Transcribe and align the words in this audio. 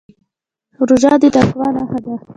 روژه 0.87 1.13
د 1.21 1.23
تقوا 1.35 1.67
نښه 1.75 1.99
ده. 2.03 2.13